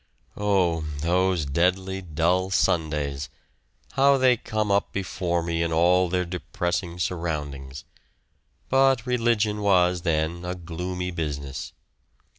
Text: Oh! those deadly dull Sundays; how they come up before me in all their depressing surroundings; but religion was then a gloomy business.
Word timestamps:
Oh! 0.35 0.81
those 1.01 1.45
deadly 1.45 2.01
dull 2.01 2.49
Sundays; 2.49 3.29
how 3.91 4.17
they 4.17 4.35
come 4.35 4.71
up 4.71 4.91
before 4.91 5.43
me 5.43 5.61
in 5.61 5.71
all 5.71 6.09
their 6.09 6.25
depressing 6.25 6.97
surroundings; 6.97 7.83
but 8.67 9.05
religion 9.05 9.61
was 9.61 10.01
then 10.01 10.43
a 10.43 10.55
gloomy 10.55 11.11
business. 11.11 11.73